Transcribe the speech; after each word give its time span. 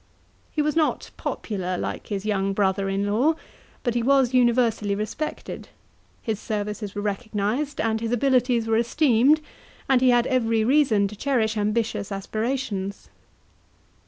He 0.49 0.63
was 0.63 0.75
not 0.75 1.11
popular, 1.15 1.77
like 1.77 2.07
his 2.07 2.25
young 2.25 2.53
brother 2.53 2.89
in 2.89 3.05
law, 3.05 3.35
but 3.83 3.93
he 3.93 4.01
was 4.01 4.33
universally 4.33 4.95
respected; 4.95 5.69
his 6.23 6.39
services 6.39 6.95
were 6.95 7.03
recognised, 7.03 7.79
and 7.79 8.01
his 8.01 8.11
abilities 8.11 8.65
were 8.65 8.77
esteemed; 8.77 9.41
and 9.87 10.01
he 10.01 10.09
had 10.09 10.25
every 10.25 10.63
reason 10.63 11.07
to 11.07 11.15
cherish 11.15 11.55
ambitious 11.55 12.11
aspirations. 12.11 13.09